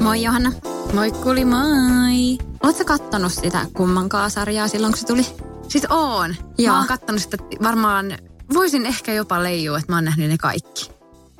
[0.00, 0.52] Moi Johanna.
[0.92, 2.38] Moikkuli moi.
[2.62, 5.26] Oletko kattonut sitä kummankaan sarjaa silloin, kun se tuli?
[5.68, 6.36] Siis oon.
[6.58, 6.72] Joo.
[6.72, 8.18] Mä oon kattonut sitä varmaan,
[8.54, 10.97] voisin ehkä jopa leijua, että mä oon nähnyt ne kaikki.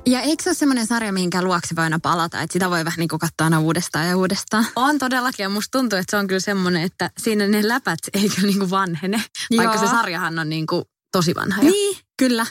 [0.09, 2.97] Ja eikö se ole semmoinen sarja, minkä luokse voi aina palata, että sitä voi vähän
[2.97, 4.65] niin kuin katsoa aina uudestaan ja uudestaan?
[4.75, 8.29] On todellakin ja musta tuntuu, että se on kyllä semmoinen, että siinä ne läpät ei
[8.29, 9.23] kyllä niinku vanhene.
[9.57, 9.85] Vaikka Joo.
[9.85, 11.71] se sarjahan on niinku tosi vanha jo.
[11.71, 12.45] Niin, kyllä.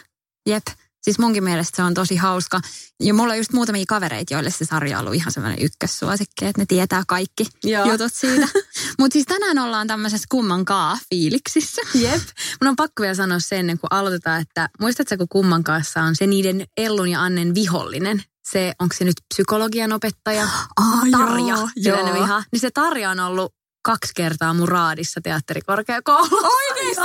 [0.49, 0.67] Jep.
[1.03, 2.61] Siis munkin mielestä se on tosi hauska.
[3.01, 6.63] Ja mulla on just muutamia kavereita, joille se sarja on ollut ihan semmoinen ykkössuosikki, että
[6.63, 7.93] ne tietää kaikki Joo.
[7.93, 8.49] jutut siitä.
[8.99, 11.83] Mutta siis tänään ollaan tämmöisessä kummankaan fiiliksissä.
[11.95, 12.23] Jep.
[12.61, 16.17] Mun on pakko vielä sanoa sen ennen kuin aloitetaan, että muistatko kun kumman kanssa on
[16.17, 18.23] se niiden Ellun ja Annen vihollinen?
[18.51, 20.49] Se, onko se nyt psykologian opettaja?
[20.81, 22.43] Ah, Tarja, joo, joo.
[22.53, 23.55] Niin se Tarja on ollut
[23.89, 26.49] kaksi kertaa mun raadissa teatterikorkeakoulussa.
[26.49, 27.03] Oikeesti?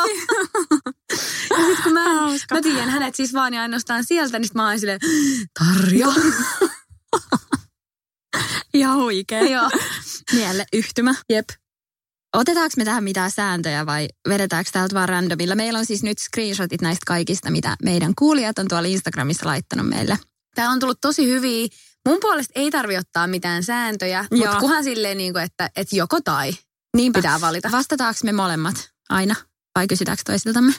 [1.57, 2.55] ja sit kun mä, Hauska.
[2.55, 4.99] mä tiedän hänet siis vaan ja ainoastaan sieltä, niin sit mä oon silleen,
[5.59, 6.07] Tarja.
[8.73, 9.41] Ihan huikea.
[9.55, 9.69] Joo.
[10.33, 11.15] Mielle yhtymä.
[11.29, 11.49] Jep.
[12.35, 15.55] Otetaanko me tähän mitään sääntöjä vai vedetäänkö täältä vaan randomilla?
[15.55, 20.17] Meillä on siis nyt screenshotit näistä kaikista, mitä meidän kuulijat on tuolla Instagramissa laittanut meille.
[20.55, 21.67] Tää on tullut tosi hyviä.
[22.09, 26.21] Mun puolesta ei tarvi ottaa mitään sääntöjä, mutta kuhan silleen niin kuin, että, että joko
[26.21, 26.51] tai
[26.97, 27.17] Niinpä.
[27.17, 27.71] pitää valita.
[27.71, 29.35] Vastataanko me molemmat aina
[29.75, 30.73] vai kysytäänkö toisiltamme?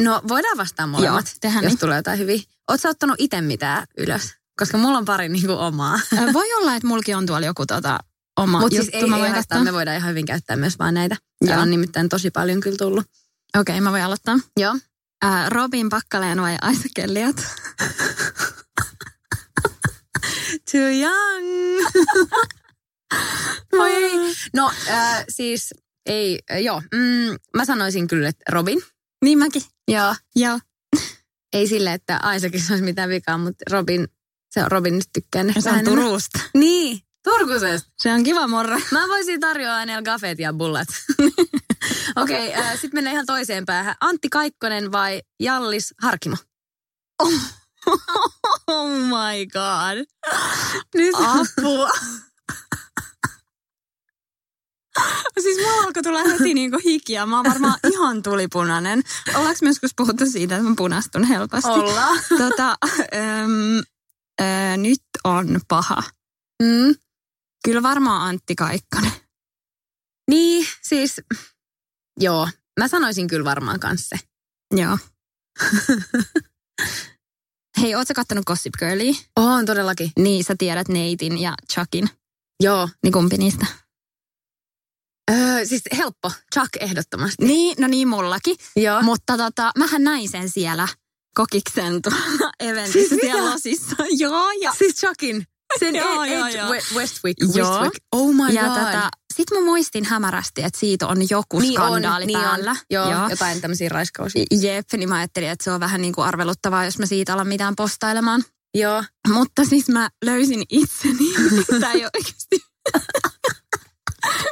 [0.00, 1.78] No voidaan vastaa molemmat, Joo, tehdään jos niin.
[1.78, 2.40] tulee jotain hyviä.
[2.70, 4.34] Ootko ottanut itse mitään ylös?
[4.58, 6.00] Koska mulla on pari niin kuin omaa.
[6.32, 7.98] Voi olla, että mulki on tuolla joku tota,
[8.36, 8.90] oma Mutta juttu.
[8.90, 11.16] siis ei, ei haittaa, me voidaan ihan hyvin käyttää myös vaan näitä.
[11.38, 11.62] Täällä Joo.
[11.62, 13.06] on nimittäin tosi paljon kyllä tullut.
[13.58, 14.38] Okei, mä voin aloittaa.
[14.56, 14.76] Joo.
[15.22, 17.36] Ää, Robin Pakkaleen vai Aisa Kelliot?
[20.72, 21.80] Too young.
[23.72, 24.34] Voi ei.
[24.54, 25.74] No äh, siis
[26.06, 26.82] ei, äh, joo.
[26.94, 28.82] Mm, mä sanoisin kyllä, että Robin.
[29.24, 29.62] Niin mäkin.
[29.88, 30.14] Joo.
[30.36, 30.58] Joo.
[31.52, 34.08] Ei sille, että Aisakin olisi mitään vikaa, mutta Robin,
[34.50, 35.84] se on Robin nyt tykkään ehkä Se on.
[35.84, 36.38] Turusta.
[36.54, 37.90] Niin, Turkusesta.
[37.98, 38.80] Se on kiva morra.
[38.90, 40.88] Mä voisin tarjoa hänelle gafet ja bullat.
[42.16, 43.94] Okei, okay, äh, sitten mennään ihan toiseen päähän.
[44.00, 46.36] Antti Kaikkonen vai Jallis Harkimo?
[48.66, 50.06] Oh my god.
[50.94, 51.90] Nyt Apua.
[55.42, 57.26] Siis mulla alkoi tulla heti niinku hikiä.
[57.26, 59.02] Mä oon varmaan ihan tulipunainen.
[59.34, 61.70] Ollaanko me joskus puhuttu siitä, että mä punastun helposti?
[61.70, 62.18] Ollaan.
[62.38, 62.76] Tota,
[63.14, 63.82] äm,
[64.42, 66.02] ä, nyt on paha.
[66.62, 66.94] Mm.
[67.64, 69.12] Kyllä varmaan Antti Kaikkonen.
[70.30, 71.20] Niin, siis
[72.20, 72.48] joo.
[72.80, 74.16] Mä sanoisin kyllä varmaan kanssa.
[74.74, 74.98] Joo.
[77.80, 79.14] Hei, ootko kattonut Gossip Girlia?
[79.36, 80.12] On todellakin.
[80.18, 82.10] Niin, sä tiedät Neitin ja Chuckin.
[82.62, 82.88] Joo.
[83.02, 83.66] Niin kumpi niistä?
[85.66, 86.32] Siis helppo.
[86.54, 87.44] Chuck ehdottomasti.
[87.46, 88.56] Niin, no niin mullakin.
[88.76, 89.02] Joo.
[89.02, 90.88] Mutta tota, mähän näin sen siellä
[91.34, 93.52] kokiksen tuolla eventissä Siis siellä mitä?
[93.54, 93.96] losissa.
[94.24, 95.46] Joo, ja, Siis Chuckin.
[95.78, 96.68] Sen Joo, joo, joo.
[96.72, 97.36] We- Westwick.
[97.54, 97.70] Joo.
[97.70, 98.04] Westwick.
[98.12, 98.78] Oh my ja god.
[98.78, 102.70] tota, sit mä muistin hämärästi, että siitä on joku niin on, skandaali niin päällä.
[102.70, 102.76] on.
[102.90, 104.44] Joo, Joo, jotain tämmöisiä raiskausia.
[104.60, 107.48] Jep, niin mä ajattelin, että se on vähän niin kuin arveluttavaa, jos mä siitä alan
[107.48, 108.44] mitään postailemaan.
[108.74, 109.04] Joo.
[109.28, 111.34] Mutta siis mä löysin itseni.
[111.80, 112.58] Tämä ei oikeasti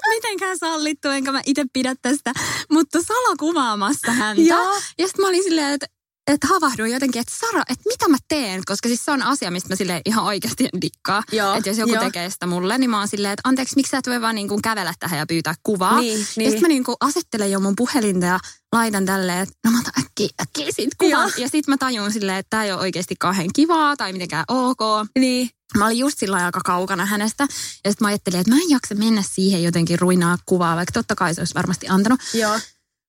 [0.08, 2.32] mitenkään sallittu, enkä mä itse pidä tästä.
[2.70, 4.42] Mutta Salo kuvaamassa häntä.
[4.42, 4.74] Joo.
[4.98, 5.86] Ja sitten mä olin silleen, että
[6.26, 8.62] että havahduin jotenkin, että Sara, että mitä mä teen?
[8.66, 11.22] Koska siis se on asia, mistä mä sille ihan oikeasti en dikkaa.
[11.56, 12.04] Että jos joku joo.
[12.04, 14.48] tekee sitä mulle, niin mä oon silleen, että anteeksi, miksi sä et voi vaan niin
[14.48, 16.00] kuin kävellä tähän ja pyytää kuvaa?
[16.00, 16.50] Niin, Ja niin.
[16.50, 18.38] sitten mä niin kuin asettelen jo mun puhelinta ja
[18.72, 21.10] laitan tälleen, että no mä otan äkkiä, äkkiä siitä kuvan.
[21.10, 21.30] Joo.
[21.36, 24.80] Ja sitten mä tajun silleen, että tää ei ole oikeasti kauhean kivaa tai mitenkään ok.
[25.18, 25.50] Niin.
[25.78, 27.42] Mä olin just sillä aika kaukana hänestä.
[27.84, 31.14] Ja sitten mä ajattelin, että mä en jaksa mennä siihen jotenkin ruinaa kuvaa, vaikka totta
[31.14, 32.20] kai se olisi varmasti antanut.
[32.34, 32.58] Joo.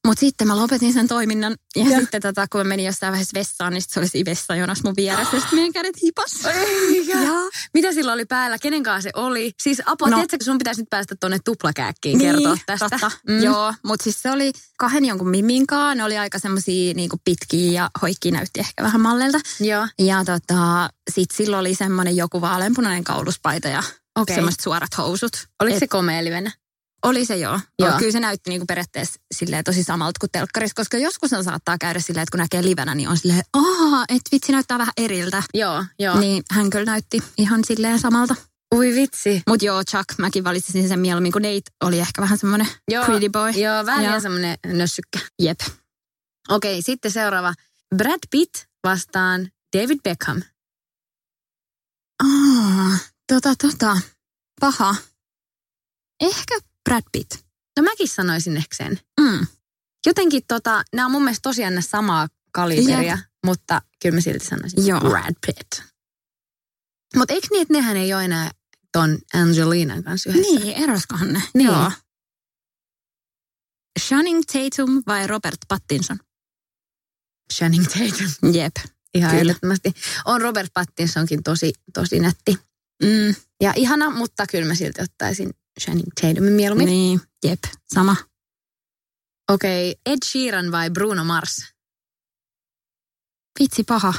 [0.07, 1.55] Mutta sitten mä lopetin sen toiminnan.
[1.75, 1.99] Ja, ja.
[1.99, 4.93] sitten tota, kun mä menin jossain vaiheessa vessaan, niin sit se oli siinä vessajonossa mun
[4.95, 5.35] vieressä.
[5.35, 6.45] Ja sitten meidän kädet hipas.
[6.45, 7.23] Eikä.
[7.23, 7.49] Joo.
[7.73, 8.57] Mitä sillä oli päällä?
[8.59, 9.51] Kenen kanssa se oli?
[9.63, 10.15] Siis apua, No.
[10.17, 12.89] tiedätkö, sun pitäisi nyt päästä tuonne tuplakääkkiin kertoa tästä.
[12.89, 13.11] Totta.
[13.27, 13.43] Mm.
[13.43, 15.97] Joo, mutta siis se oli kahden jonkun miminkaan.
[15.97, 19.39] Ne oli aika semmosia niinku pitkiä ja hoikki näytti ehkä vähän mallelta.
[19.59, 19.87] Joo.
[19.99, 23.83] Ja tota, sit silloin oli semmoinen joku vaaleanpunainen kauluspaita ja
[24.19, 24.35] Okei.
[24.35, 25.31] semmoiset suorat housut.
[25.59, 26.51] Oliko Et- se komea livenä?
[27.05, 27.59] Oli se joo.
[27.79, 27.97] Joo.
[27.97, 31.99] Kyllä se näytti niinku periaatteessa silleen tosi samalta kuin telkkarissa, koska joskus se saattaa käydä
[31.99, 35.43] silleen, että kun näkee livenä, niin on silleen, aah, että vitsi näyttää vähän eriltä.
[35.53, 36.19] Joo, joo.
[36.19, 38.35] Niin hän kyllä näytti ihan silleen samalta.
[38.75, 39.41] Ui vitsi.
[39.47, 43.29] Mutta joo, Chuck, mäkin valitsisin sen mieluummin, kun Nate oli ehkä vähän semmoinen Joo, pretty
[43.29, 43.49] boy.
[43.51, 44.19] Joo, vähän Joo.
[44.19, 45.19] semmoinen nössykkä.
[45.41, 45.59] Jep.
[46.49, 47.53] Okei, sitten seuraava.
[47.95, 50.41] Brad Pitt vastaan David Beckham.
[52.23, 53.97] Aa, tota, tota.
[54.59, 54.95] Paha.
[56.21, 56.59] Ehkä
[56.89, 57.31] Brad Pitt.
[57.77, 58.99] No mäkin sanoisin ehkä sen.
[59.21, 59.47] Mm.
[60.05, 64.87] Jotenkin tota, nämä on mun mielestä tosiaan ne samaa kaliberia, mutta kyllä mä silti sanoisin
[64.87, 64.99] Joo.
[64.99, 65.87] Brad Pitt.
[67.15, 68.51] Mutta eikö niin, että nehän ei ole enää
[68.91, 70.59] ton Angelinan kanssa yhdessä?
[70.59, 71.41] Niin, eroskohan ne?
[71.53, 71.67] Niin.
[71.67, 71.91] Joo.
[73.99, 76.17] Channing Tatum vai Robert Pattinson?
[77.53, 78.53] Channing Tatum.
[78.53, 78.73] Jep.
[79.13, 79.41] Ihan Kyllä.
[79.41, 79.93] ehdottomasti.
[80.25, 82.57] On Robert Pattinsonkin tosi, tosi nätti.
[83.03, 85.49] Mm, Ja ihana, mutta kyllä mä silti ottaisin
[85.79, 86.85] Channing Tatumin mieluummin.
[86.87, 87.59] niin, jep,
[87.93, 88.15] sama.
[89.51, 91.57] Okei, Ed Sheeran vai Bruno Mars?
[93.59, 94.13] Vitsi paha.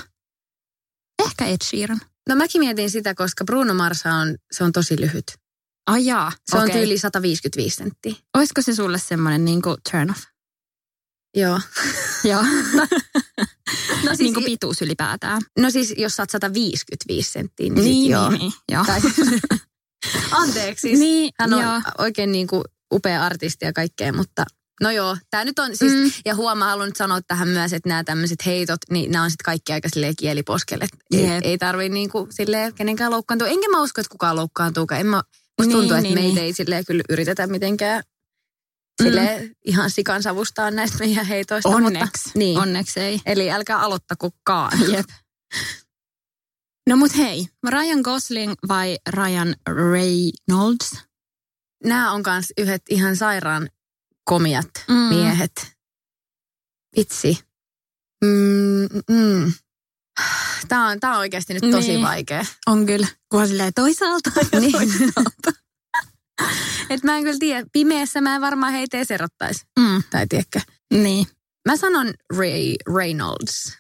[1.27, 2.01] Ehkä Ed Sheeran.
[2.29, 5.25] No mäkin mietin sitä, koska Bruno Mars on, se on tosi lyhyt.
[5.87, 6.77] Ai jaa, Se on okei.
[6.77, 8.15] tyyli 155 senttiä.
[8.37, 10.21] Olisiko se sulle semmoinen niinku turn off?
[11.37, 11.61] Joo.
[12.31, 12.43] Joo.
[12.43, 15.43] No siis, niin kuin pituus ylipäätään.
[15.59, 18.31] No siis, jos sä oot 155 senttiä, niin, niin, joo.
[18.31, 18.53] niin, niin.
[18.73, 18.85] Joo.
[18.85, 19.01] Tai,
[20.32, 21.81] anteeksi, siis niin, hän on joo.
[21.99, 22.62] oikein niin kuin
[22.93, 24.44] upea artisti ja kaikkea, mutta
[24.82, 25.99] no joo, tämä nyt on siis, mm.
[25.99, 26.11] Mm.
[26.25, 29.44] ja huomaa, haluan nyt sanoa tähän myös, että nämä tämmöiset heitot, niin nämä on sitten
[29.44, 30.87] kaikki aika silleen kieliposkelle.
[31.14, 31.44] Ei, Jep.
[31.44, 33.49] ei tarvii niin kuin silleen kenenkään loukkaantua.
[33.49, 35.00] Enkä mä usko, että kukaan loukkaantuukaan.
[35.00, 36.44] En mä, musta Niin, tuntuu, että niin, meitä niin.
[36.44, 38.02] ei silleen kyllä yritetä mitenkään
[39.02, 41.69] silleen ihan sikan savustaa näistä meidän heitoista.
[41.69, 41.99] Onneksi.
[41.99, 42.58] Mutta, niin.
[42.58, 43.20] Onneksi ei.
[43.26, 44.93] Eli älkää aloittakokaan.
[44.93, 45.06] Jep.
[46.88, 49.55] No mut hei, Ryan Gosling vai Ryan
[49.90, 50.90] Reynolds?
[51.84, 53.69] Nämä on kans yhdet ihan sairaan
[54.25, 54.94] komiat Mm.
[54.94, 55.73] miehet.
[56.96, 57.38] Vitsi.
[58.25, 59.52] Mm, mm.
[60.69, 62.02] Tämä on, tää on oikeasti nyt tosi Niin.
[62.02, 62.44] vaikea.
[62.67, 64.73] On kyllä, kunhan silleen toisaalta ja Niin.
[64.73, 65.52] toisaalta.
[66.90, 69.64] Et mä en kyllä tiedä, pimeässä mä en varmaan heitä edes erottaisi.
[69.81, 70.61] Mm, Tai tiedätkö.
[70.93, 71.26] niin.
[71.69, 73.79] Mä sanon Ray Reynolds.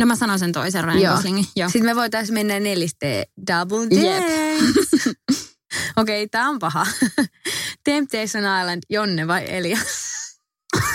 [0.00, 1.14] No mä sanon sen toisen Ryan Joo.
[1.14, 1.46] Goslingin.
[1.56, 1.68] Joo.
[1.68, 3.86] Sitten me voitaisiin mennä nelisteen Double.
[4.02, 4.74] James.
[5.96, 6.86] Okei, okay, tää on paha.
[7.84, 9.86] Temptation Island, Jonne vai Elias?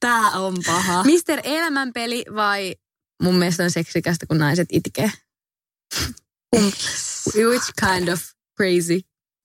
[0.00, 1.04] Tää on paha.
[1.04, 2.76] Mister Elämänpeli vai
[3.22, 5.12] mun mielestä on seksikästä, kun naiset itkee?
[7.36, 8.20] Which kind of
[8.56, 9.00] crazy?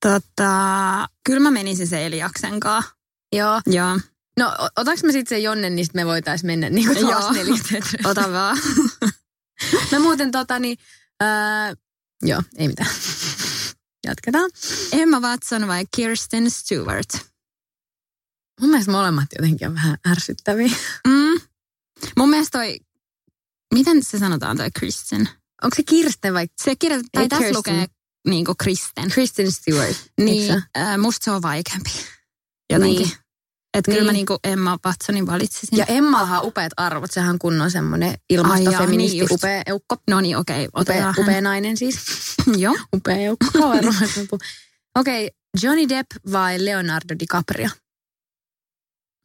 [0.05, 2.91] Tota, kyllä mä menisin se Eliaksen kanssa.
[3.35, 3.61] Joo.
[3.65, 3.99] Joo.
[4.37, 8.11] No otaks me sitten se Jonne, niin sit me voitais mennä niin kuin taas Joo.
[8.11, 8.57] Ota vaan.
[9.91, 10.77] Mä muuten tota niin,
[11.19, 11.73] ää,
[12.21, 12.89] joo, ei mitään.
[14.07, 14.51] Jatketaan.
[14.91, 17.09] Emma Watson vai Kirsten Stewart?
[18.61, 20.75] Mun mielestä molemmat jotenkin on vähän ärsyttäviä.
[21.07, 21.41] Mm.
[22.17, 22.79] Mun mielestä toi,
[23.73, 25.29] miten se sanotaan toi Kristen?
[25.63, 27.85] Onko se Kirsten vai Se kirjoit, tai tässä lukee
[28.27, 29.09] niinku Kristen.
[29.09, 29.97] Kristen Stewart?
[30.21, 31.91] Niin, äh, musta se on vaikeampi.
[32.73, 33.07] Jotenkin.
[33.07, 33.17] Niin.
[33.73, 34.05] Että kyllä Niin.
[34.05, 35.77] mä niinku Emma Watsonin valitsisin.
[35.77, 37.11] Ja Emmallahan on upeat arvot.
[37.11, 39.95] Sehän on kunnon semmoinen ilmastofeministi, Ai jaa, niin upea eukko.
[40.09, 41.99] No niin, okei, okay, Upea, upea nainen siis.
[42.57, 42.77] Joo.
[42.95, 43.47] Upea eukko.
[44.99, 45.29] Okei, okay,
[45.63, 47.69] Johnny Depp vai Leonardo DiCaprio?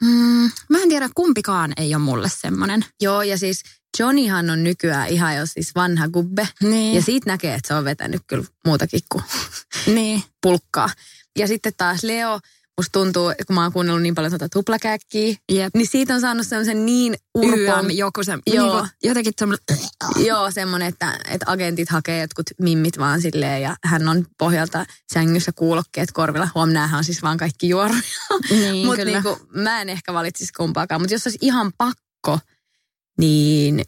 [0.02, 2.84] Mm, mä en tiedä, kumpikaan ei ole mulle semmonen.
[3.00, 3.62] Joo, ja siis
[3.98, 6.48] Johnnyhan on nykyään ihan jo siis vanha gubbe.
[6.62, 6.94] Niin.
[6.94, 9.24] Ja siitä näkee, että se on vetänyt kyllä muutakin kuin
[9.86, 10.22] niin.
[10.42, 10.90] pulkkaa.
[11.38, 12.40] Ja sitten taas Leo,
[12.78, 15.74] musta tuntuu, kun mä oon kuunnellut niin paljon tuota tuplakäkkiä, Jep.
[15.74, 18.74] niin siitä on saanut semmoisen niin urpon, joku se, Joo.
[18.74, 19.64] niinku, jotenkin semmoinen,
[20.16, 25.52] joo, semmoinen, että, että agentit hakee jotkut mimmit vaan silleen, ja hän on pohjalta sängyssä
[25.52, 26.48] kuulokkeet korvilla.
[26.54, 28.00] Huom, näähän on siis vaan kaikki juoruja.
[28.50, 31.00] niin Mutta niinku, mä en ehkä valitsisi kumpaakaan.
[31.00, 32.38] Mutta jos olisi ihan pakko,
[33.18, 33.84] niin...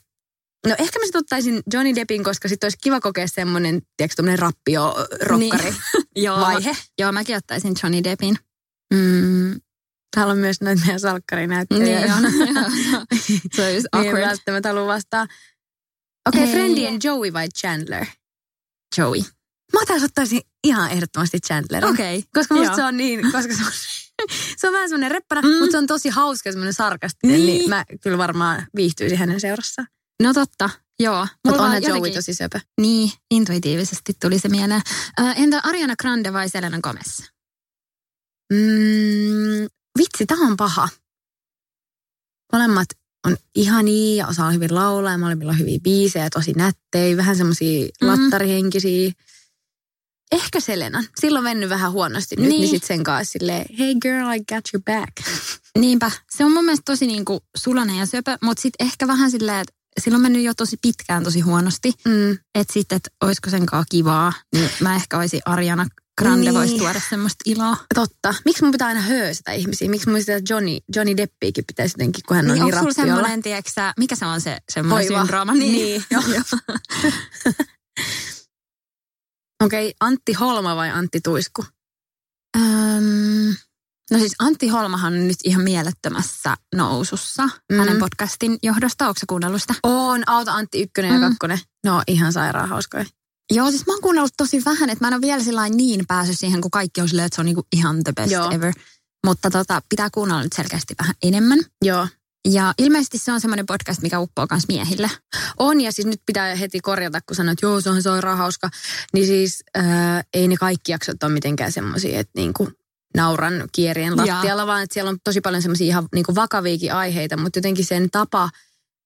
[0.66, 5.74] No ehkä mä sit ottaisin Johnny Deppin, koska sitten olisi kiva kokea semmoinen, tiedätkö, rappio-rokkari
[6.16, 6.76] Joo, vaihe.
[6.98, 8.38] joo, mäkin ottaisin Johnny Deppin.
[8.94, 9.60] Mm,
[10.16, 12.20] Täällä on myös noita meidän salkkarinäyttelijöitä.
[12.20, 12.66] niin on.
[13.56, 14.20] se on just Niin awkward.
[14.26, 15.26] välttämättä halua vastaa.
[16.28, 16.52] Okei, okay.
[16.54, 18.06] Friendien Joey vai Chandler?
[18.98, 19.20] Joey.
[19.72, 21.90] Mä taas ottaisin ihan ehdottomasti Chandlerin.
[21.90, 22.24] Okei.
[22.34, 22.76] Koska musta Joo.
[22.76, 23.72] se on niin, koska se on,
[24.58, 25.48] se on vähän semmoinen reppana, Mm.
[25.48, 27.46] mutta se on tosi hauska semmoinen sarkastinen, niin.
[27.46, 27.58] Niin.
[27.58, 29.88] niin mä kyllä varmaan viihtyisin hänen seurassaan.
[30.22, 31.26] No totta, joo.
[31.44, 32.60] Mutta onhan vaan Joey jotenkin- tosi söpö.
[32.80, 34.82] Niin, intuitiivisesti tuli se mieleen.
[35.20, 37.20] Äh, entä Ariana Grande vai Selena Gomez?
[38.52, 40.88] Mm, vitsi, tää on paha.
[42.52, 42.86] Molemmat
[43.26, 47.86] on ihania ja osaa hyvin laulaa ja molemmilla on hyviä biisejä, tosi nättejä, vähän semmosia
[48.02, 48.08] Mm.
[48.08, 49.12] lattarihenkisiä.
[50.32, 51.04] Ehkä Selena.
[51.20, 52.70] Silloin mennyt vähän huonosti nyt, niin, Niin.
[52.70, 55.12] sit sen kanssa silleen, hey girl, I got your back.
[55.78, 56.10] Niinpä.
[56.30, 59.72] Se on mun mielestä tosi niinku sulanen ja söpö, mutta sitten ehkä vähän silleen, että
[60.00, 61.92] sillä on mennyt jo tosi pitkään tosi huonosti.
[62.04, 62.32] Mm.
[62.54, 65.86] Että sitten, että olisiko sen kivaa, niin mä ehkä olisin Ariana
[66.22, 66.54] Grande Niin.
[66.54, 67.76] voisi tuoda semmoista iloa.
[67.94, 68.34] Totta.
[68.44, 69.88] Miksi mun pitää aina höysätä ihmisiä?
[69.90, 72.88] Miksi mun sitä Johnny, Johnny Deppiäkin pitäisi jotenkin, kun hän on Niin, niin, onko sulla
[72.96, 73.14] rappiolla?
[73.14, 75.20] semmoinen, tiedätkö sä, mikä se on se semmoinen Hoiva.
[75.20, 75.54] syndrooma?
[75.54, 76.22] Niin, joo.
[79.64, 81.64] Okei, okay, Antti Holma vai Antti Tuisku?
[82.56, 83.56] Öm,
[84.10, 87.42] no siis Antti Holmahan on nyt ihan mielettömässä nousussa
[87.72, 87.78] Mm.
[87.78, 89.08] hänen podcastin johdosta.
[89.08, 89.74] Onko kuunnellut sitä?
[89.82, 91.22] On, Auta Antti ykkönen Mm.
[91.22, 91.58] ja kakkonen.
[91.84, 93.04] No ihan sairaan hauskoja.
[93.50, 96.38] Joo, siis mä oon kuunnellut tosi vähän, että mä en ole vielä sillain niin päässyt
[96.38, 98.50] siihen, kun kaikki on silleen, että se on niinku ihan the best Joo.
[98.50, 98.72] ever.
[99.26, 101.58] Mutta tota, pitää kuunnella nyt selkeästi vähän enemmän.
[101.84, 102.08] Joo.
[102.52, 105.10] Ja ilmeisesti se on semmoinen podcast, mikä uppoo myös miehille.
[105.56, 108.70] On ja siis nyt pitää heti korjata, kun sanoit, että joo, se on sairaan hauska.
[109.12, 112.68] Niin siis ää, ei ne kaikki jaksot ole mitenkään semmoisia, että niinku
[113.16, 117.58] nauran kierien lattialla, vaan että siellä on tosi paljon semmoisia ihan niinku vakaviakin aiheita, mutta
[117.58, 118.50] jotenkin sen tapa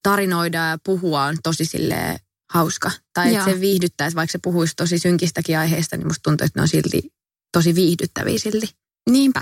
[0.03, 2.19] tarinoida ja puhua on tosi silleen
[2.51, 2.91] hauska.
[3.15, 6.63] Tai että se viihdyttäisi, vaikka se puhuisi tosi synkistäkin aiheista, niin musta tuntuu, että ne
[6.63, 7.13] on silti
[7.53, 8.71] tosi viihdyttäviä silti.
[9.11, 9.41] Niinpä.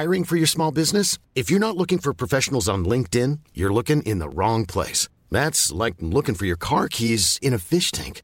[0.00, 1.18] Hiring for your small business?
[1.34, 5.08] If you're not looking for professionals on LinkedIn, you're looking in the wrong place.
[5.30, 8.22] That's like looking for your car keys in a fish tank.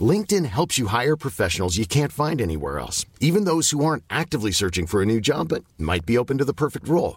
[0.00, 4.52] LinkedIn helps you hire professionals you can't find anywhere else, even those who aren't actively
[4.52, 7.16] searching for a new job but might be open to the perfect role.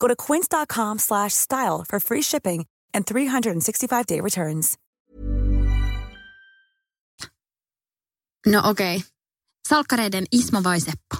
[0.00, 4.78] Go to quince.com slash style for free shipping and 365-day returns.
[8.46, 8.96] No okei.
[8.96, 9.08] Okay.
[9.68, 11.16] Salkkareiden Ismo vai Seppo?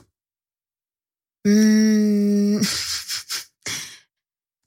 [1.49, 2.61] Mm.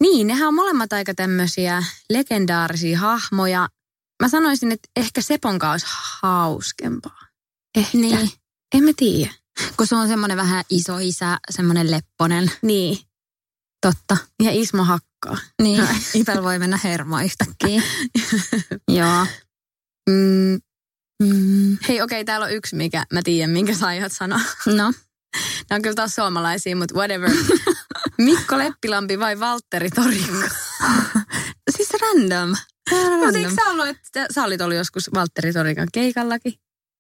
[0.04, 3.70] niin, nehän on molemmat aika tämmöisiä legendaarisia hahmoja.
[4.24, 7.22] Mä sanoisin, että ehkä Sepon kanssa olisi hauskempaa.
[7.78, 7.98] Ehkä.
[7.98, 8.32] Niin.
[8.76, 9.34] En mä tiedä.
[9.78, 12.52] Kun se on semmoinen vähän iso isä, semmoinen lepponen.
[12.62, 13.07] Niin.
[13.82, 14.18] Totta.
[14.44, 15.38] Ja Ismo hakkaa.
[15.62, 17.82] Niin, Ipel voi mennä hermo yhtäkkiä.
[18.98, 19.26] Joo.
[20.10, 20.60] Mm.
[21.24, 21.78] Mm.
[21.88, 24.40] Hei, okei, okay, täällä on yksi, mikä mä tiedän, minkä sä aiot sanoa.
[24.66, 24.94] No,
[25.70, 27.30] Nämä on kyllä taas suomalaisia, mutta whatever.
[28.18, 30.56] Mikko Leppilampi vai Valtteri Torikko?
[31.78, 32.56] siis random.
[33.26, 36.54] Mutta eikö sä ollut, että sä olit ollut joskus Valtteri Torikan keikallakin?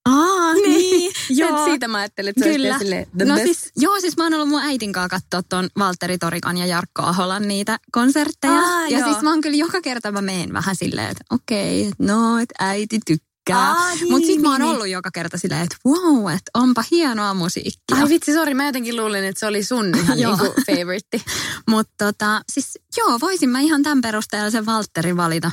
[0.07, 1.11] Aa, niin.
[1.29, 1.65] Joo.
[1.65, 2.67] siitä mä ajattelin, että se Kyllä.
[2.67, 3.45] olisi silleen the No best.
[3.45, 7.01] siis, joo, siis mä oon ollut mun äitin kanssa katsoa tuon Valtteri Torikan ja Jarkko
[7.01, 8.53] Aholan niitä konsertteja.
[8.53, 9.09] Aa, ja joo.
[9.11, 12.55] siis mä oon kyllä joka kerta mä meen vähän silleen, että okei, okay, no, että
[12.59, 13.71] äiti tykkää.
[13.71, 14.71] Aa, niin, Mutta sit niin, mä oon niin.
[14.71, 17.97] ollut joka kerta silleen, että wow, että onpa hienoa musiikkia.
[17.97, 21.21] Ai vitsi, sori, mä jotenkin luulin, että se oli sun ihan niinku favorite.
[21.69, 25.51] Mutta tota, siis joo, voisin mä ihan tämän perusteella sen Valtterin valita.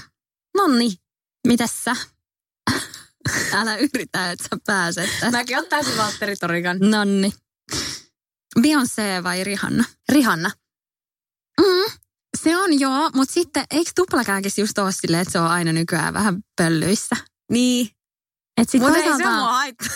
[0.57, 0.93] Nonni.
[1.47, 1.97] Mitäs sä?
[3.61, 5.31] Älä yritä, että sä pääset tästä.
[5.31, 6.79] Mäkin ottaisin Valtteri Torikan.
[6.81, 7.33] Nonni.
[8.61, 9.85] Beyoncé vai Rihanna?
[10.09, 10.51] Rihanna.
[11.61, 11.93] Mm.
[12.43, 16.15] Se on joo, mutta sitten eikö tuplakääkis just ole silleen, että se on aina nykyään
[16.15, 17.17] vähän pöllyissä?
[17.51, 17.89] Niin.
[18.57, 19.89] Et sit Mutta ei se mua haittaa.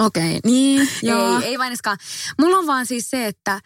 [0.00, 1.38] Okei, okay, niin, joo.
[1.38, 1.98] Ei, ei vaineskaan.
[2.38, 3.60] Mulla on vaan siis se, että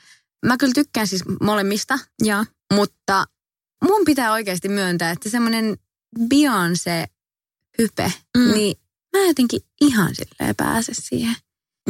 [0.47, 2.45] mä kyllä tykkään siis molemmista, Joo.
[2.73, 3.25] mutta
[3.85, 5.77] mun pitää oikeasti myöntää, että semmoinen
[6.19, 8.53] Beyoncé-hype, mm.
[8.53, 8.82] niin
[9.16, 11.37] mä jotenkin ihan silleen pääse siihen.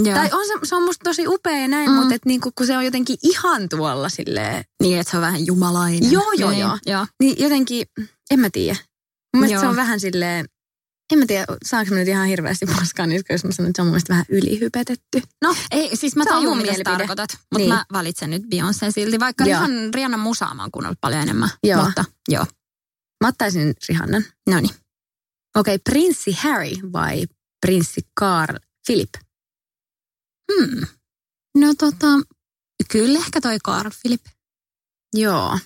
[0.05, 0.15] Joo.
[0.17, 1.95] Tai on se, se on musta tosi upea näin, Mm.
[1.95, 1.99] mm.
[2.01, 5.47] mutta et niinku, kun se on jotenkin ihan tuolla silleen, Niin, että se on vähän
[5.47, 6.13] jumalainen.
[6.13, 6.79] Joo, joo, niin, joo.
[6.87, 7.07] joo.
[7.23, 7.87] niin jotenkin,
[8.31, 8.77] en mä tiedä.
[9.37, 10.45] Mun se on vähän silleen,
[11.13, 13.83] en mä tiedä, saanko mä nyt ihan hirveästi paskaa niistä, jos mä sanon, että se
[13.83, 15.23] on mun mielestä vähän ylihypetetty.
[15.45, 16.97] No, Ei, siis mä tajun, mitä sä mielipide.
[16.97, 17.69] tarkoitat, mutta Niin.
[17.69, 19.61] mä valitsen nyt Beyoncé silti, vaikka Joo.
[19.67, 21.49] Rihan, Rihannan musaa mä oon kuunnellut paljon enemmän.
[21.63, 21.85] Joo.
[21.85, 22.47] Mutta, joo.
[23.25, 24.25] mä ottaisin Rihannan.
[24.51, 24.75] No niin.
[25.57, 27.27] Okei, okay, prinssi Harry vai
[27.67, 28.57] prinssi Carl
[28.87, 29.11] Philip?
[30.53, 30.87] Hmm.
[31.59, 32.07] No tota,
[32.91, 34.21] kyllä ehkä toi Carl Philip.
[35.15, 35.59] Joo.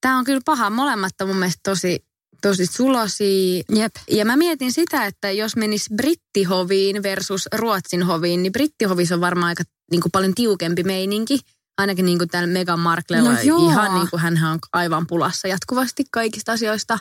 [0.00, 0.70] Tämä on kyllä paha.
[0.70, 2.04] Molemmat on mun mielestä tosi,
[2.42, 3.62] tosi sulosia.
[3.74, 3.92] Jep.
[4.10, 9.48] Ja mä mietin sitä, että jos menisi brittihoviin versus Ruotsin hoviin, niin brittihovissa on varmaan
[9.48, 11.38] aika niin kuin paljon tiukempi meininki.
[11.78, 13.70] Ainakin niin kuin täällä Meghan Marklella No joo.
[13.70, 16.98] ihan niin kuin hänhän on aivan pulassa jatkuvasti kaikista asioista.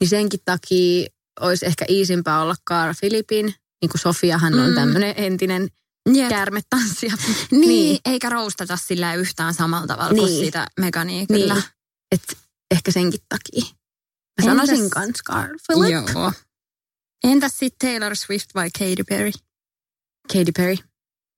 [0.00, 1.06] Niin senkin takia
[1.40, 3.44] olisi ehkä iisimpää olla Carl Philipin.
[3.82, 4.74] Niin kuin Sofiahan on Mm.
[4.74, 5.68] tämmöinen entinen
[6.14, 6.28] Jep.
[6.28, 7.12] käärmetanssija.
[7.50, 7.98] Niin, Niin.
[8.04, 10.44] eikä roustata sillä yhtään samalla tavalla kuin Niin.
[10.44, 11.54] sitä Megania kyllä.
[11.54, 11.64] Niin.
[12.12, 12.38] Et
[12.70, 13.74] ehkä senkin takia.
[14.42, 16.08] Mä sanoisin Entäs- kans Carl Philip.
[16.14, 16.32] Joo.
[17.24, 19.30] Entäs sitten Taylor Swift vai Katy Perry?
[20.32, 20.76] Katy Perry.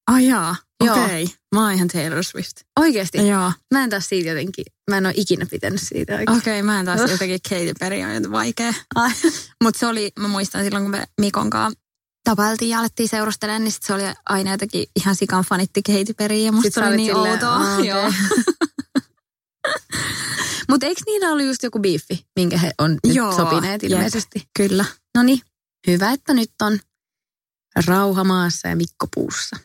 [0.07, 1.03] Ai jaa, Joo.
[1.05, 1.23] okei.
[1.25, 1.37] Okay.
[1.55, 2.57] Mä oon ihan Taylor Swift.
[2.81, 3.27] Oikeesti.
[3.29, 3.53] Joo.
[3.75, 6.39] Mä en taas siitä jotenkin, mä en ole ikinä pitänyt siitä oikein.
[6.39, 8.75] Okei, okay, mä en taas jotenkin Katy Perry on jotenkin vaikea.
[8.95, 9.11] Ai.
[9.65, 11.81] Mutta se oli, mä muistan silloin kun me Mikon kanssa
[12.25, 16.37] tapailtiin ja alettiin seurustelemaan, niin sit se oli aina jotenkin ihan sikan fanitti Katy Perry
[16.37, 17.51] ja musta Sit oli niin silleen, outoa.
[17.57, 18.13] "Aa, okei." Joo.
[20.69, 23.93] Mutta eikö niillä ollut just joku biiffi, minkä he on nyt Joo, sopineet jep.
[23.93, 24.49] ilmeisesti?
[24.59, 24.85] Kyllä.
[25.17, 25.41] No niin,
[25.87, 26.79] hyvä, että nyt on
[27.87, 29.57] rauha maassa ja Mikko puussa.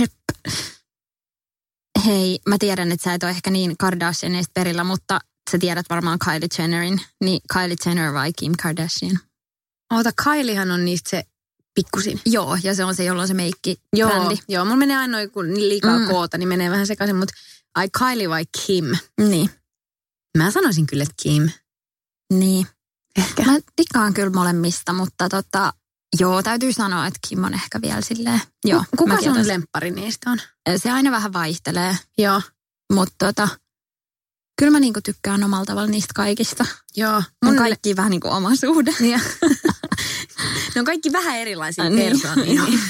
[0.00, 0.12] Jep.
[2.08, 5.18] Hei, mä tiedän, että sä et ole ehkä niin Kardashianista perillä, mutta
[5.50, 7.00] sä tiedät varmaan Kylie Jennerin.
[7.24, 9.18] Niin Kylie Jenner vai Kim Kardashian?
[9.92, 11.22] Oota, Kyliehan on niistä se
[11.74, 12.20] pikkusin.
[12.26, 14.36] Joo, ja se on se, jolla on se meikki Joo, brändi.
[14.48, 16.06] joo, mulla menee aina kun liikaa Mm.
[16.08, 17.34] koota, niin menee vähän sekaisin, mutta
[17.74, 18.84] ai Kylie vai Kim?
[19.20, 19.50] Niin.
[20.38, 21.48] Mä sanoisin kyllä, että Kim.
[22.32, 22.66] Niin.
[23.18, 23.42] Ehkä.
[23.42, 25.72] Mä tikkaan kyllä molemmista, mutta tota,
[26.20, 28.40] joo, täytyy sanoa, että Kim on ehkä vielä silleen.
[28.64, 30.38] Joo, Kuka sun otan- lemppari niistä on?
[30.76, 32.42] Se aina vähän vaihtelee, Joo,
[32.92, 33.48] mutta tota,
[34.58, 36.66] kyllä mä niinku tykkään omalla tavalla niistä kaikista.
[36.96, 37.12] joo.
[37.14, 38.94] Mun Mun kaikki vähän niinku oma suhde.
[39.00, 39.20] Niin.
[40.74, 42.10] ne on kaikki vähän erilaisia Niin.
[42.20, 42.62] persoonia.
[42.68, 42.80] Niin.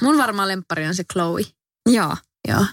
[0.00, 1.42] Mun varmaan lemppari on se Chloe.
[1.88, 2.16] joo,
[2.48, 2.66] Joo.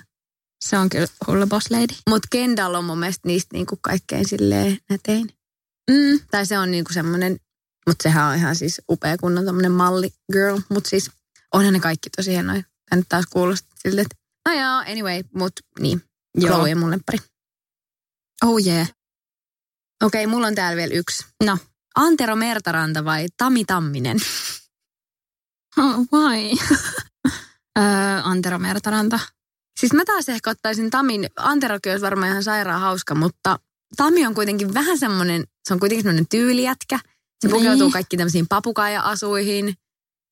[0.65, 1.95] se on kyllä hullu boss lady.
[2.09, 5.29] Mutta Kendall on mun mielestä niistä niinku kaikkein silleen nätein.
[5.91, 6.19] Mm.
[6.31, 7.37] Tai se on niinku semmoinen,
[7.87, 10.59] mutta sehän on ihan siis upea kunnon tommonen malli girl.
[10.69, 11.11] Mutta siis
[11.53, 12.61] onhan ne kaikki tosi hienoja.
[12.61, 14.15] Tää nyt taas kuulostaa siltä, että
[14.49, 16.01] no joo, anyway, mut niin.
[16.35, 16.55] Joo.
[16.55, 17.17] Chloe on mun lemppari.
[18.45, 18.93] Oh yeah.
[20.03, 21.25] Okei, mulla on täällä vielä yksi.
[21.43, 21.57] No.
[21.95, 24.17] Antero Mertaranta vai Tami Tamminen?
[25.77, 26.57] Oh, why?
[27.79, 29.19] öö, Antero Mertaranta.
[29.79, 33.59] Siis mä taas ehkä ottaisin Tamin, Anterokin olisi varmaan ihan sairaan hauska, mutta
[33.97, 36.99] Tami on kuitenkin vähän semmoinen, se on kuitenkin semmoinen tyylijätkä.
[37.41, 37.57] Se Niin.
[37.57, 39.67] pukeutuu kaikki tämmöisiin papukaija-asuihin.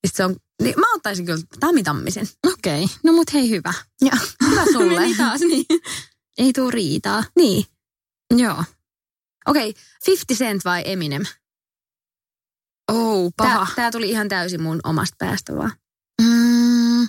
[0.04, 2.28] Ja sit se on, niin mä ottaisin kyllä Tami Tammisen.
[2.54, 2.96] Okei, okay.
[3.04, 3.74] no mut hei hyvä.
[4.02, 4.12] Ja
[4.50, 5.00] hyvä sulle.
[5.00, 5.66] Meni taas niin.
[6.38, 7.24] Ei tuu riitaa.
[7.36, 7.66] niin.
[8.38, 8.64] Joo.
[9.48, 11.24] Okei, okay, 50 Cent vai Eminem?
[12.92, 13.68] Oh, Tää, paha.
[13.76, 15.72] tää tuli ihan täysin mun omasta päästä vaan.
[16.22, 17.08] Mm,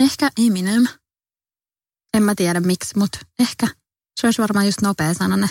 [0.00, 0.86] ehkä Eminem.
[2.14, 3.66] En mä tiedä miksi, mutta ehkä
[4.20, 5.46] se olisi varmaan just nopea sanane.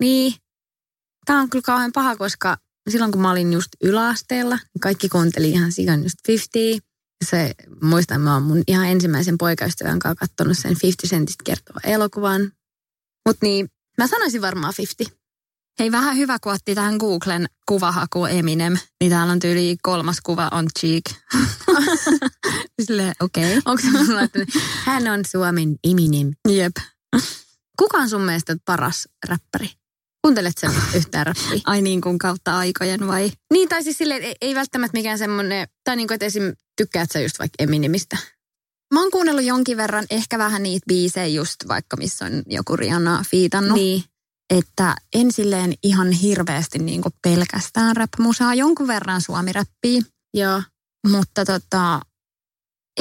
[0.00, 0.34] Niin.
[1.26, 2.56] Tää on kyllä kauhean paha, koska
[2.90, 6.88] silloin kun mä olin just yläasteella, niin kaikki kuunteli ihan sikan just 50.
[7.24, 12.52] Se, muistan, mä oon mun ihan ensimmäisen poikaystävän kanssa kattonut sen 50 Centistä kertova elokuvan.
[13.28, 15.22] Mut niin, mä sanoisin varmaan 50.
[15.78, 20.48] Hei, vähän hyvä, kun otti tähän Googlen kuvahaku Eminem, niin täällä on tyyli kolmas kuva
[20.52, 21.04] on Cheek.
[22.84, 23.58] Silleen, okei.
[23.58, 23.62] Okay.
[23.64, 23.82] Onko
[24.84, 26.32] hän on Suomen Eminem.
[26.48, 26.76] Jep.
[27.78, 29.81] Kuka on sun mielestä paras räppäri?
[30.22, 31.60] Kuuntelet sen yhtään räppiä?
[31.64, 33.32] Ai niin kuin kautta aikojen vai?
[33.52, 36.52] Niin, tai siis silleen, ei, ei välttämättä mikään semmoinen, tai niin kuin, että esim.
[36.76, 38.16] tykkäät sä just vaikka Eminemistä.
[38.94, 43.24] Mä oon kuunnellut jonkin verran ehkä vähän niitä biisejä just vaikka missä on joku Rihanna
[43.30, 43.74] fiitannut.
[43.74, 44.04] Niin.
[44.50, 50.02] Että en silleen ihan hirveästi niin kuin pelkästään rap-musaa, jonkun verran suomi-räppiä,
[50.34, 50.62] Joo.
[51.08, 52.00] mutta tota,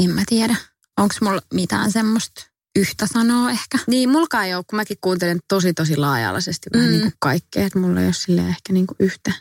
[0.03, 0.55] en mä tiedä,
[0.97, 2.50] onko mulla mitään semmoista.
[2.79, 3.77] Yhtä sanoa ehkä.
[3.87, 6.91] Niin, mulkaan ei ole, kun mäkin kuuntelen tosi tosi laaja-alaisesti vähän Mm.
[6.91, 9.33] niin kuin kaikkea, että mulla ei ole silleen ehkä niin kuin yhtä.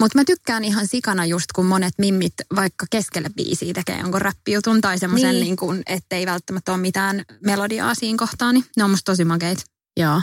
[0.00, 4.80] Mutta mä tykkään ihan sikana just, kun monet mimmit vaikka keskelle biisiä tekee jonkun räppijutun
[4.80, 5.56] tai semmoisen, Niin.
[5.60, 5.70] niin.
[5.72, 9.62] niin ettei välttämättä ole mitään melodiaa siinä kohtaa, niin ne on musta tosi makeita.
[10.00, 10.22] Joo.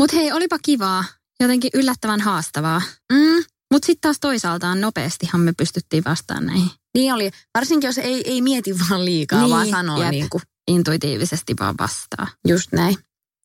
[0.00, 1.04] Mutta hei, olipa kivaa.
[1.40, 2.82] Jotenkin yllättävän haastavaa.
[3.12, 6.70] Mm, Mutta sitten taas toisaaltaan nopeastihan me pystyttiin vastaan näihin.
[6.94, 7.30] niin oli.
[7.54, 10.10] Varsinkin jos ei, ei mieti vaan liikaa, Niin, vaan sanoo jep.
[10.10, 12.26] niin kuin Intuitiivisesti vaan vastaa.
[12.48, 12.96] just näin.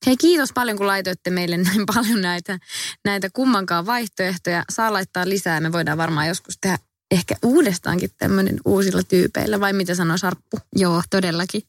[0.06, 2.60] Hei, kiitos paljon, kun laitoitte meille näin paljon näitä,
[3.06, 4.64] näitä kummankaan vaihtoehtoja.
[4.70, 5.60] Saa laittaa lisää.
[5.60, 6.78] Me voidaan varmaan joskus tehdä
[7.12, 9.60] ehkä uudestaankin tämmöinen uusilla tyypeillä.
[9.60, 10.60] Vai mitä sanoo Sarppu?
[10.76, 11.62] Joo, todellakin.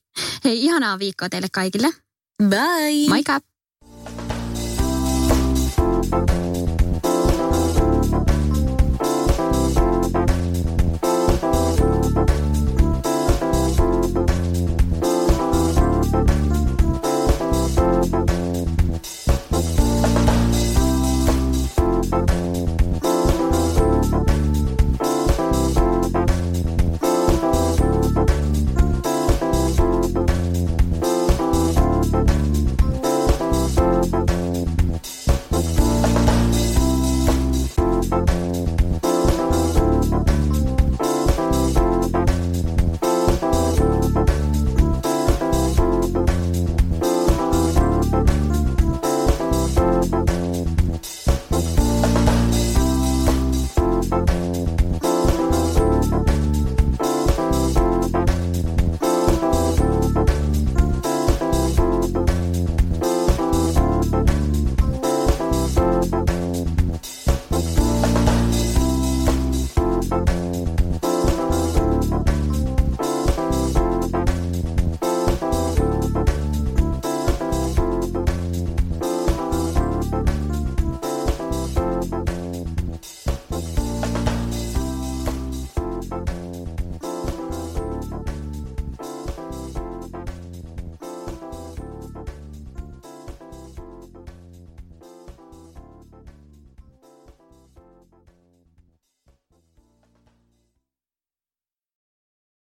[0.44, 1.88] Hei, ihanaa viikkoa teille kaikille.
[2.48, 3.08] Bye!
[3.08, 3.40] Moikka!